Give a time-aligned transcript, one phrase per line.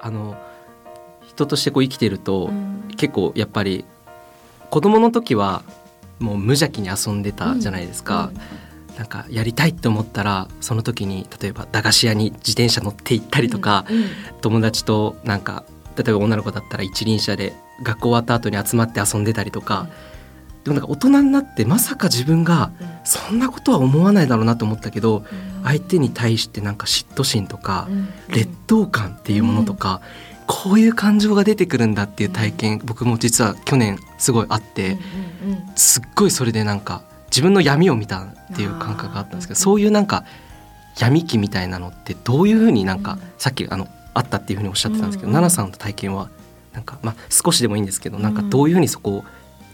[0.00, 0.36] あの
[1.26, 2.80] 人としてこう生きてると、うん。
[2.96, 3.84] 結構やっぱり
[4.68, 5.62] 子供の時は
[6.18, 8.30] もう無邪気に遊んでたじゃないですか、
[8.98, 13.96] なんかやりたいって思ったらその時に例えば駄菓子屋に自転車乗って行ったりとか、うん。
[13.96, 14.04] うん。
[14.42, 15.64] 友達となんか
[15.96, 19.88] 例えば女の子だったら一輪車で学校終わった後に集まって遊んでたりとか、
[20.64, 22.70] でもなんか大人になってまさか自分が
[23.04, 25.24] そんなことは思わないだろうなと思ったけど
[25.64, 28.08] 相手に対してなんか嫉妬心とかうん。
[28.28, 30.00] 劣等感っていうものとか、
[30.46, 34.98] こういう感情が出てくるんだっていう体験僕も実は去年すごいあって、
[35.76, 40.24] すっごいそれでなんか自分の闇を見たっていう感覚があったんですけどそういうなんか
[40.98, 43.20] 闇期みたいなのってどういうふうになんか、うん。
[43.38, 45.34] さっきあのあったっていうふうにおっしゃってたんですけど、うん。
[45.34, 46.30] 奈々さんの体験は
[46.72, 49.24] なんかまあ少しでもいいんですけどなんかどういうふうにそこを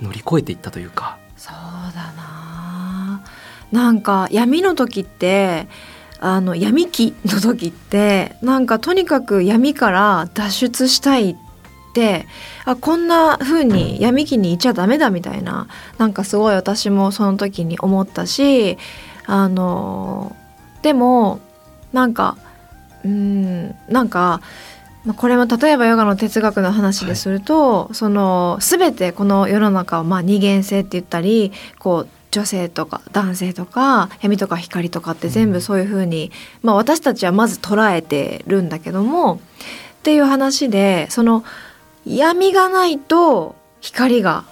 [0.00, 1.18] 乗り越えていったというか。
[1.36, 1.54] そう
[1.94, 3.22] だな
[3.70, 5.68] なんか闇の時って
[6.18, 11.36] あの闇期の時ってなんかとにかく闇から脱出したいっ
[11.92, 12.26] て
[12.64, 18.78] あこんな風に闇期にいちゃダメだみたいななんかすごい私もその時に思ったし
[19.26, 20.34] あの
[20.82, 21.40] でも
[21.92, 22.38] なんか
[23.04, 24.40] うんなんかまあ
[25.14, 36.32] これも例えばヨガの哲学の話ですると、その全てこの世の中をまあ二元性って言ったりこう女性とか男性とか闇とか光とかって全部そういう風に、
[36.62, 39.38] まあ私たちはまず捉えてるんだけどもっ
[40.02, 41.44] ていう話でその
[42.04, 44.44] 闇がないと光が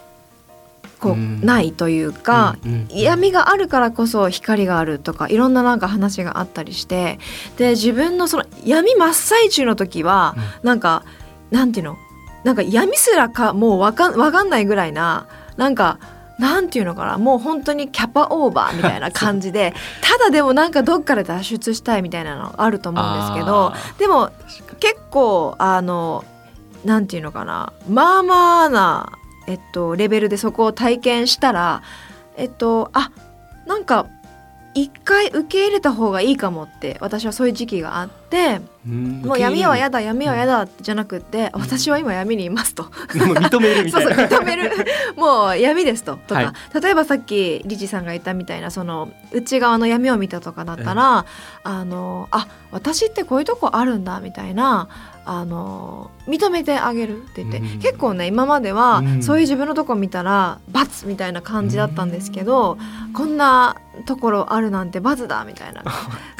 [1.04, 1.40] こううん。
[1.44, 2.56] ないというか、
[2.88, 7.18] 闇があるからこそ光があるとかいろんななんか話があったりして
[7.56, 11.04] で自分のその闇真っ最中の時は、なんか
[11.50, 11.96] なんていうの？
[12.44, 15.98] なんか闇すらかもうわかかんないぐらいななんか
[16.38, 17.16] なんていうのかな？
[17.16, 24.30] もう本当にキャパオーバーみたいな感じでただでもなんかどっかで脱出したいみたいなのあると思うんですけどでも
[24.80, 26.24] 結構あの
[26.84, 27.72] なんていうのかな？
[27.88, 29.12] まあまあな、
[29.46, 31.82] えっと、レベルでそこを体験したら
[32.36, 33.10] えっとあ
[33.66, 34.06] なんか
[34.74, 38.23] 一回受け入れた方がいいかもって私はそういう時期があって
[38.84, 41.60] もう闇は嫌だ闇は嫌だじゃなくって、うん。
[41.62, 42.84] 私は今闇にいますと。
[42.84, 44.28] 認めるみそうたいな。
[44.28, 44.70] そう認める。
[45.16, 46.82] もう闇ですととか、はい。
[46.82, 51.24] 例えばさっきリチさんが言ったみたいなその内側の闇を見たとかだったら、
[51.62, 54.88] あのあ私ってこういうとこあるんだみたいな
[55.24, 57.78] あの認めてあげるって言って、うん。
[57.80, 59.22] 結構ね今までは、うん。
[59.22, 62.76] そういう自分のとこ見たら罰みたいな感じだったんですけど、
[63.14, 65.82] こんなところあるなんて罰だみたいな。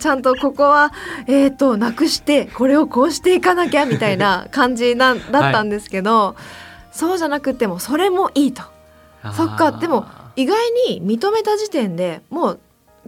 [0.00, 0.92] ちゃんとここは
[1.26, 6.36] えー、となくしてこれをこうしていかなきゃみたいな 感じなだったんですけど、
[6.92, 8.62] そうじゃなくてもそれもいいと。
[9.32, 10.06] そっかでも
[10.36, 10.58] 意外
[10.88, 12.60] に認めた時点でもう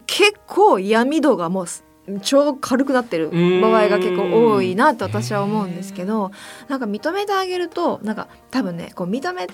[0.06, 1.84] 結構闇度がもうす
[2.22, 6.30] 超軽くなってる場合が結構多いなって私は思うんですけど
[6.68, 9.48] なんか認めてあげるとなんか多分ねこう認め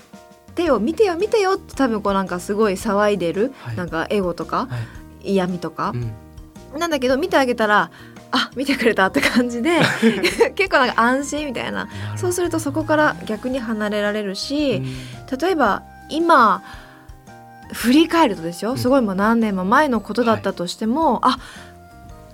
[0.54, 3.76] てよ見てよ見てよって多分こうなんかすごい騒いでる、はい。
[3.76, 4.78] なんかエゴとかは
[5.24, 5.34] い。
[5.34, 6.78] 闇とかう、ん。
[6.78, 7.90] なんだけど見てあげたら
[8.32, 9.80] あ見てくれたって感じで
[10.56, 11.88] 結構なんか安心みたいな。
[12.16, 14.82] そうするとそこから逆に離れられるし、
[15.40, 16.62] 例えば今
[17.72, 18.78] 振り返るとですよん。
[18.78, 21.38] すごいもう何年も前のことだったとしても、あ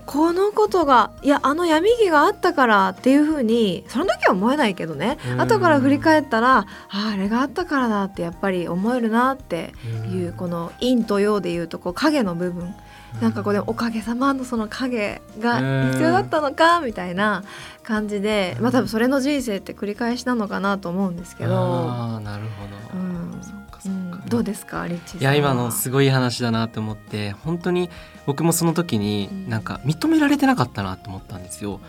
[0.07, 5.41] このことがいやあの闇気があったからっていうふうにその時は思えないけどねうん。
[5.41, 6.67] 後から振り返ったらあ
[7.13, 9.75] あれがあったからだってやっぱり思えるなって
[10.11, 12.75] いうこの陰と陽でいうとこう影の部分
[13.21, 15.57] なんかこうでもおかげさまのその影が
[15.91, 17.43] 必要だったのかみたいな
[17.83, 23.43] 感じでまあ多分それの人生って繰り返しなのかなと思うんですけど、ああなるほど、うん。
[23.43, 27.91] そっかうそっか、ん、どうですかリッチーさんいや今のすごい話だなと思って本当に
[28.27, 29.49] 僕もその時にうん。
[29.49, 31.81] なんか認められてなかったなと思ったんですよ。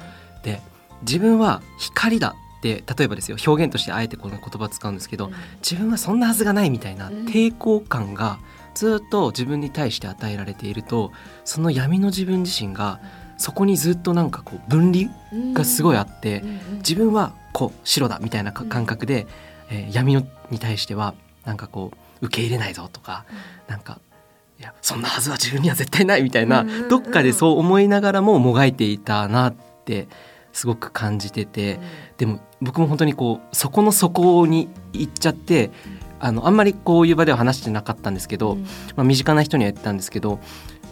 [0.44, 0.62] で
[1.02, 5.31] 自分は光だって例えばですよ表現としてあえてこの言葉使うんですけど、
[5.62, 7.25] 自分はそんなはずがないみたいなうん。
[7.25, 8.40] 抵抗感が
[8.79, 11.12] ずっと自分に対して与えられていると
[11.44, 13.01] その闇の自分自身が
[13.38, 15.11] そこにずっとなんかこう分離
[15.53, 16.43] がすごいあって、
[16.78, 19.28] 自分はこう白だみたいな感覚で、
[19.70, 21.14] えー闇のに対しては
[21.46, 21.91] なんかこ
[22.22, 23.26] う受け入れないぞとか、
[23.67, 23.99] なんか
[24.59, 29.55] いやそんなはずは自分には絶対ないみたいな、うんうんうんどっかでそう思いながらももがいていたなっ
[29.85, 30.08] て
[30.52, 31.79] すごく感じてて、
[32.17, 35.72] でも僕も本当にこうそこの底に行っちゃって
[36.20, 38.56] あのあんまりこういう場では話してなかったんですけど、
[38.96, 40.40] まあ、身近な人には言ったんですけど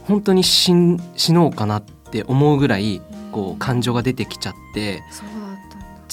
[0.05, 3.01] 本当に死ん死のうかなって思うぐらい
[3.31, 5.03] こう感情が出てきちゃって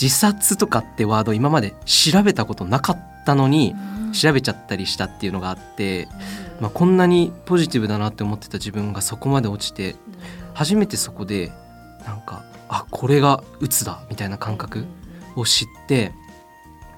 [0.01, 3.75] 自殺とかってワード今まで調べたことなかったのに
[4.13, 6.09] 調べちゃったりしたっていうのがあって、
[6.61, 9.95] まあ、こんなにポジティブだなって思ってた自分がそこまで落ちて
[10.53, 11.53] 初めてそこで
[12.05, 14.85] なんかああこれがうつだみたいな感覚
[15.37, 16.13] を知って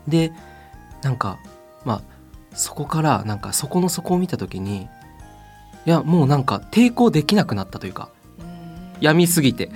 [0.08, 0.32] で
[1.02, 1.38] なんか
[1.86, 2.02] まあ
[2.54, 4.88] そこからなんかそこの底を見た時に
[5.86, 8.10] いやもうなんか抵抗できなくなったというか
[9.00, 9.70] 病みすぎて。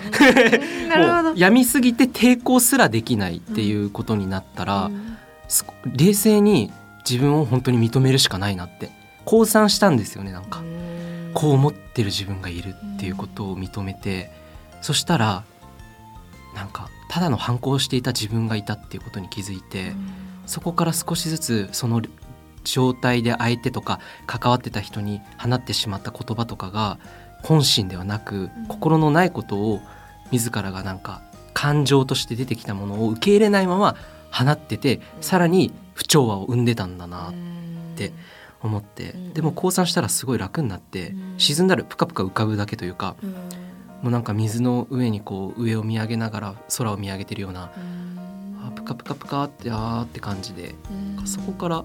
[0.89, 1.23] なるほど。
[1.23, 4.91] もう病みすぎて抵抗すらできないっていうことになったら、
[5.49, 6.73] すこ冷静に
[7.09, 8.91] 自分を本当に認めるしかないなって
[9.25, 10.63] 降参したんですよねなんか、
[11.35, 14.31] こう思ってる自分がいるっていうことを認めて、
[14.81, 15.45] そしたら
[16.55, 19.93] なんかただの反抗していた自分がいたっていうことに気づいて、
[20.51, 22.03] そこから少しずつその
[22.65, 26.99] 状態で相手とか関わってた人に放ってしまった言葉とかが
[27.45, 29.81] 本心ではなく、心のないことを
[30.33, 31.23] 自らがなんか
[31.55, 33.95] 感情として出てきたものを受け入れないまま
[34.33, 37.33] 放っててさらに不調和を生んでたんだなっ
[37.95, 38.13] て
[38.61, 39.33] 思って、うん。
[39.33, 41.35] でも降参したらすごい楽になって、うん。
[41.39, 43.15] 沈んだらプカプカ浮かぶだけというか、
[44.03, 47.71] もうなんか水の上にこう上を見上げながら空を見上げてるような、
[48.63, 50.75] あプカプカプカってあーって感じで、
[51.25, 51.85] そこから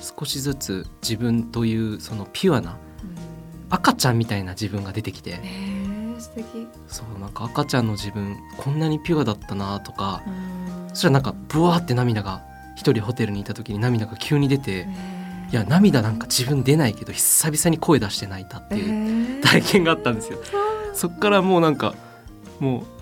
[0.00, 2.76] 少しずつ自分というそのピュアな
[3.68, 5.40] 赤ちゃんみたいな自分が出てきて、
[6.18, 6.68] 素敵。
[6.88, 10.22] そうなんか赤ちゃんの自分こんなにピュアだったなとか、
[10.88, 12.42] そしたらなんかブワーって涙が
[12.76, 14.88] 一人ホテルにいた時に涙が急に出て、
[15.52, 20.38] いや涙なんか自分出ないけど久々に声出して泣いたっていう体験があったんですよ。
[20.92, 21.94] そっからもうなんか
[22.58, 22.99] もう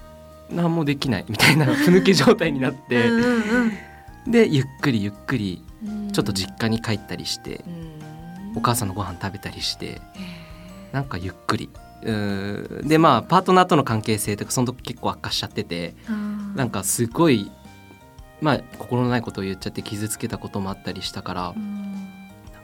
[0.50, 3.10] 何もできないみたいな ふぬけ状態になって、
[4.26, 5.62] でゆっくりゆっくり
[6.12, 7.64] ちょっと実家に帰ったりして、
[8.56, 10.00] お母さんのご飯食べたりして
[10.92, 11.70] なんかゆっくり。
[12.84, 15.96] でまあパートナーとの関係性とかその時結構悪化しちゃってて
[16.54, 17.50] なんかすごい
[18.40, 21.54] まあ心のないことを言っちゃって傷つけたこともあったりしたから、なん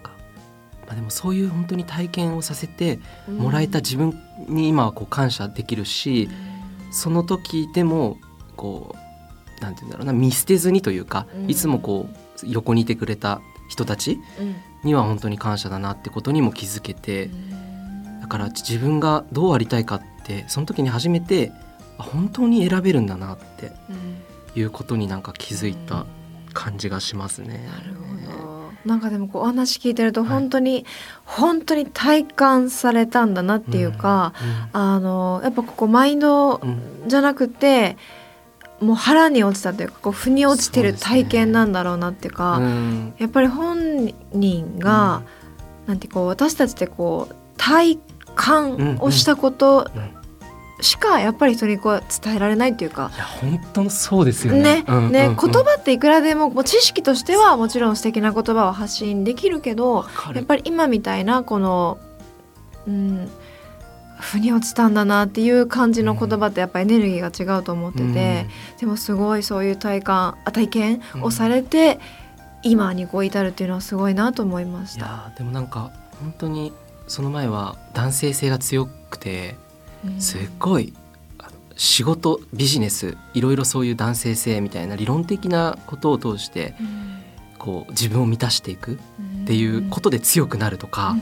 [0.03, 0.13] か、
[0.87, 4.17] まあ、でもそういう本当に体験をさせてもらえた自分
[4.49, 6.29] に今はこう感謝できるし、
[6.95, 8.19] その時でも
[8.57, 8.95] こ
[9.59, 11.51] うなんて言うんだろうな見捨てずにというか、うん。
[11.51, 14.21] いつもこう横にいてくれた人たち
[14.85, 17.31] には本当に感謝だなってことにも気づけて、
[18.21, 21.53] だから自分がどうありたいかってその時に初めて
[21.99, 23.73] あ本当に選べるんだなって
[24.55, 26.07] いうことになんか気づいた
[26.53, 27.67] 感じがしますね。
[27.67, 28.04] なるほど
[28.85, 30.31] なんかでもこうお話聞いてるとはい。
[30.31, 30.85] 本当に、
[31.25, 34.33] 本当に体感されたんだなっていうか、
[34.73, 36.69] あのやっぱここマインドうん。
[36.69, 37.99] うんじゃなくて
[38.81, 43.15] もう腹に落ちたというかこう腑に落ちてる体験なんだろうなっていうかうん。
[43.19, 45.23] やっぱり本人が、
[45.87, 47.99] なんてこう私たちってこう体
[48.35, 50.24] 感をしたことうん
[50.81, 53.11] しかやっぱり人にこう伝えられないっていうか。
[53.15, 54.63] いや本当そうですよね。
[54.63, 60.05] ねうんうんうんね、言葉っていくらでももう知識としてはもちろん素敵な言葉を発信できるけど
[60.35, 61.99] やっぱり今みたいなこの
[62.87, 63.31] うん
[64.21, 68.47] 腑に落ちたんだなっていう感じの言葉ってやっぱエネルギーが違うと思ってて、
[68.81, 72.01] でもすごいそういう体感あ体験をされて、
[72.63, 75.31] 今にこう至るっていうのはすごいなと思いましいた。
[75.37, 76.73] でもなんか本当に
[77.07, 79.64] その前は男性性が強くてうん
[80.19, 80.93] すっごい
[81.77, 86.75] 仕事ビジネスいろいろそういう男性性みたいな理論的なことを通して
[87.59, 91.17] こう自分を満たしていくっていうことで強くなるとか、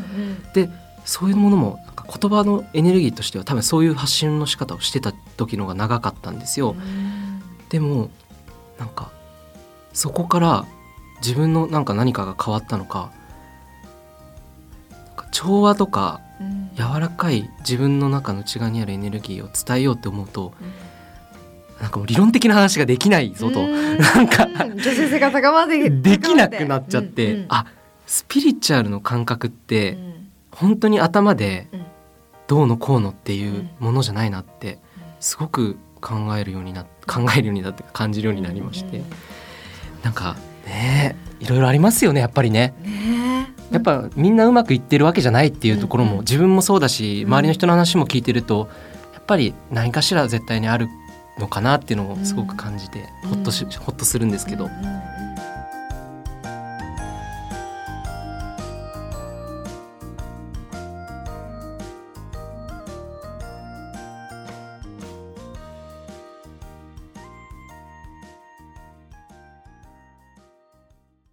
[0.55, 0.69] で
[1.05, 6.77] そういうものもなんか言葉のエネルギーとしては多分そういう発信の仕方をしてた時のが長かったんですよ。
[7.71, 8.11] でも
[8.79, 9.11] なんか
[9.93, 10.67] そこから
[11.21, 13.11] 自分のなんか何かが変わったのか
[15.33, 16.21] 調和とか
[16.77, 20.53] 柔らかい自分の中の内側にあるエネルギーを伝えようって思うと
[21.83, 23.67] なんかもう理論的な話ができないぞと。
[23.67, 27.41] なんか女性性が高まってできなくなっちゃって、うん。
[27.41, 27.67] うんあ
[28.07, 30.29] スピリチュアルの感覚ってうん。
[30.53, 31.85] 本当に頭でうん。
[32.47, 34.79] どうのこうのっていうものじゃないなって
[35.19, 39.05] すごく考えるようにな考えるようになって感じるようになりまして、うん。
[40.05, 40.37] なんか
[40.67, 42.75] ねいろいろありますよねやっぱりね。
[42.83, 42.92] ねえ
[43.73, 47.29] やっぱみんなうまくいってるわけじゃないっていうところも自分もそうだしうん。
[47.29, 48.69] 周りの人の話も聞いてると
[49.15, 50.89] やっぱり何かしら絶対にある
[51.39, 53.31] のかなっていうのをすごく感じてうん。
[53.31, 54.69] ほっとしほっとするんですけど